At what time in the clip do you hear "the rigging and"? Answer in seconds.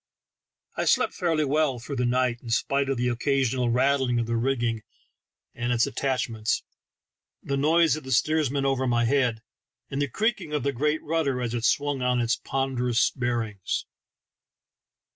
4.25-5.71